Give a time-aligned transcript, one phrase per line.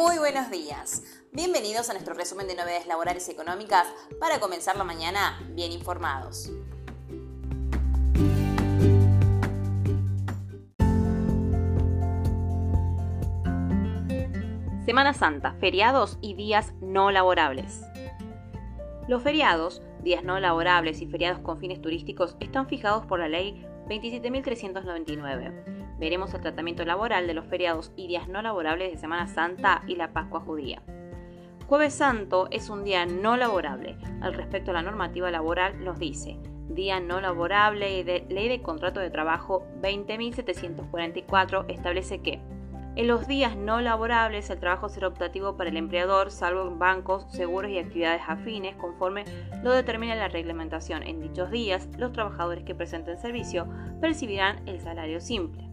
[0.00, 1.02] Muy buenos días.
[1.30, 3.86] Bienvenidos a nuestro resumen de novedades laborales y económicas
[4.18, 6.50] para comenzar la mañana bien informados.
[14.86, 17.82] Semana Santa, feriados y días no laborables.
[19.06, 23.66] Los feriados, días no laborables y feriados con fines turísticos están fijados por la ley
[23.86, 29.82] 27.399 veremos el tratamiento laboral de los feriados y días no laborables de Semana Santa
[29.86, 30.82] y la Pascua judía.
[31.68, 33.96] Jueves Santo es un día no laborable.
[34.22, 38.62] Al respecto a la normativa laboral nos dice, día no laborable y de Ley de
[38.62, 42.40] Contrato de Trabajo 20.744 establece que
[42.96, 47.24] en los días no laborables el trabajo será optativo para el empleador, salvo en bancos,
[47.30, 49.24] seguros y actividades afines, conforme
[49.62, 51.04] lo determina la reglamentación.
[51.04, 53.68] En dichos días, los trabajadores que presenten servicio
[54.00, 55.69] percibirán el salario simple.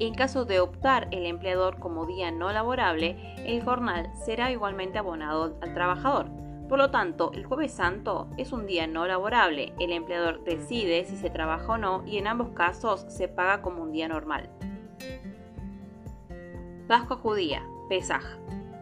[0.00, 3.16] En caso de optar el empleador como día no laborable,
[3.46, 6.30] el jornal será igualmente abonado al trabajador.
[6.68, 9.72] Por lo tanto, el jueves santo es un día no laborable.
[9.78, 13.82] El empleador decide si se trabaja o no y en ambos casos se paga como
[13.82, 14.50] un día normal.
[16.88, 18.24] Pascua judía, Pesaj.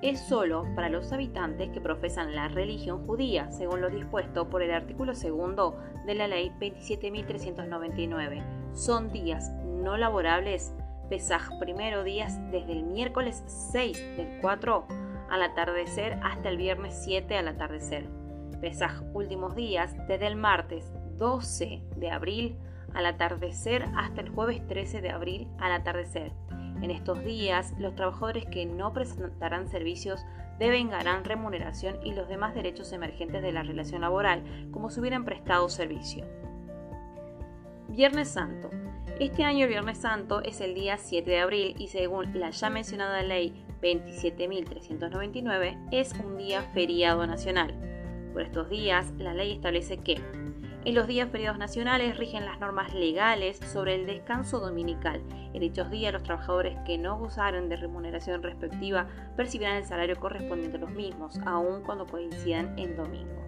[0.02, 4.72] Es solo para los habitantes que profesan la religión judía, según lo dispuesto por el
[4.72, 8.42] artículo segundo de la ley 27.399.
[8.74, 10.74] Son días no laborables
[11.08, 14.86] Pesaj primero días desde el miércoles 6 del 4
[15.30, 18.08] al atardecer hasta el viernes 7 al atardecer.
[18.60, 22.56] Pesaj últimos días desde el martes 12 de abril
[22.92, 26.32] al atardecer hasta el jueves 13 de abril al atardecer.
[26.82, 30.24] En estos días, los trabajadores que no presentarán servicios
[30.58, 35.24] deben ganar remuneración y los demás derechos emergentes de la relación laboral, como si hubieran
[35.24, 36.26] prestado servicio.
[37.88, 38.70] Viernes Santo.
[39.20, 42.70] Este año el Viernes Santo es el día 7 de abril y según la ya
[42.70, 47.74] mencionada ley 27.399 es un día feriado nacional.
[48.32, 50.20] Por estos días la ley establece que
[50.84, 55.22] en los días feriados nacionales rigen las normas legales sobre el descanso dominical.
[55.52, 59.06] En dichos días los trabajadores que no gozaren de remuneración respectiva
[59.36, 63.42] percibirán el salario correspondiente a los mismos, aun cuando coincidan en domingo.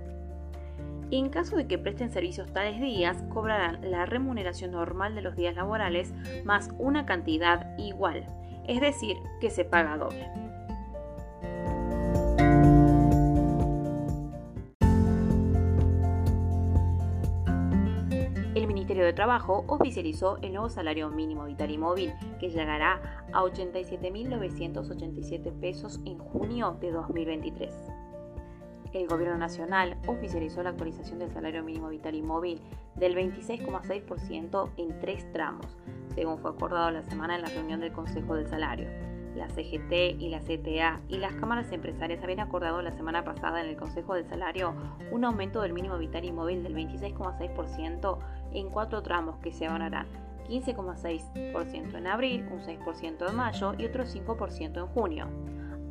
[1.11, 5.55] En caso de que presten servicios tales días, cobrarán la remuneración normal de los días
[5.55, 6.15] laborales
[6.45, 8.27] más una cantidad igual,
[8.67, 10.54] es decir, que se paga doble.
[19.15, 26.19] Trabajo oficializó el nuevo salario mínimo vital y móvil, que llegará a 87.987 pesos en
[26.19, 27.95] junio de 2023
[28.95, 32.61] el Gobierno Nacional oficializó la actualización del salario mínimo vital y móvil
[32.95, 35.67] del 26,6% en tres tramos,
[36.15, 38.89] según fue acordado la semana en la reunión del Consejo del Salario.
[39.35, 43.69] La CGT y la CTA y las cámaras empresarias habían acordado la semana pasada en
[43.69, 44.75] el Consejo del Salario
[45.11, 48.19] un aumento del mínimo vital y móvil del 26,6%
[48.53, 50.07] en cuatro tramos que se abonarán
[50.49, 55.29] 15,6% en abril, un 6% en mayo y otro 5% en junio.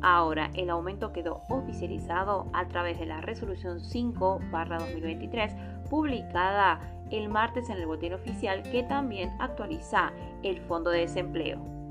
[0.00, 6.80] Ahora, el aumento quedó oficializado a través de la resolución 5-2023 publicada
[7.10, 10.12] el martes en el boletín oficial que también actualiza
[10.42, 11.83] el Fondo de Desempleo.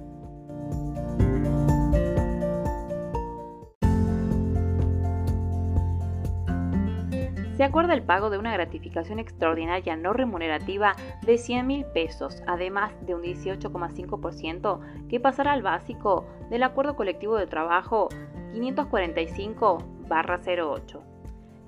[7.63, 12.91] Se acuerda el pago de una gratificación extraordinaria no remunerativa de 100 mil pesos, además
[13.05, 18.09] de un 18,5% que pasará al básico del Acuerdo Colectivo de Trabajo
[18.51, 20.99] 545-08.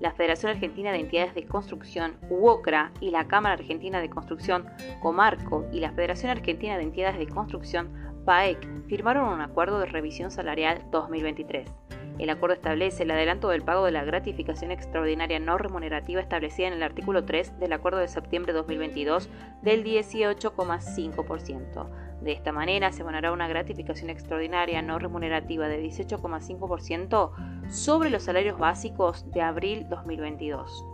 [0.01, 4.66] La Federación Argentina de Entidades de Construcción, UOCRA, y la Cámara Argentina de Construcción,
[5.01, 7.94] Comarco, y la Federación Argentina de Entidades de Construcción,
[8.25, 11.72] PAEC, firmaron un acuerdo de revisión salarial 2023.
[12.17, 16.73] El acuerdo establece el adelanto del pago de la gratificación extraordinaria no remunerativa establecida en
[16.73, 19.29] el artículo 3 del acuerdo de septiembre de 2022
[19.61, 21.90] del 18,5%.
[22.22, 27.31] De esta manera se abonará una gratificación extraordinaria no remunerativa de 18,5%
[27.69, 30.85] sobre los salarios básicos de abril 2022.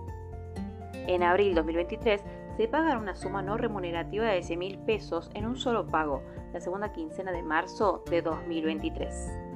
[1.06, 2.24] En abril 2023
[2.58, 6.60] se pagará una suma no remunerativa de 10 mil pesos en un solo pago, la
[6.60, 9.51] segunda quincena de marzo de 2023.